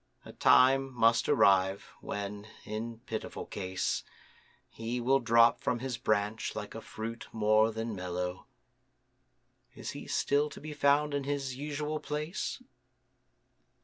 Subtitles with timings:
[0.25, 4.03] A time must arrive when, in pitiful case,
[4.67, 8.47] He will drop from his Branch like a fruit more than mellow:
[9.75, 12.63] Is he still to be found in his usual place?